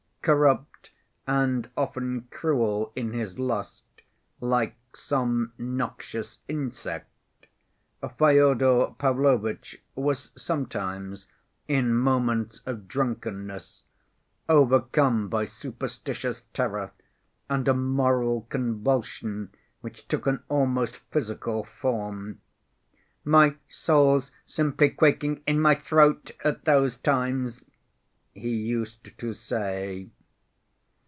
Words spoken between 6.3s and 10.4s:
insect, Fyodor Pavlovitch was